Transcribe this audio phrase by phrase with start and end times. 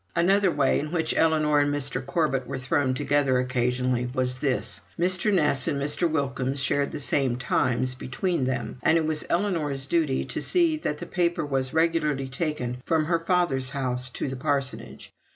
[0.15, 2.03] Another way in which Ellinor and Mr.
[2.03, 5.31] Corbet were thrown together occasionally was this: Mr.
[5.31, 6.09] Ness and Mr.
[6.09, 10.97] Wilkins shared the same Times between them; and it was Ellinor's duty to see that
[10.97, 15.13] the paper was regularly taken from her father's house to the parsonage.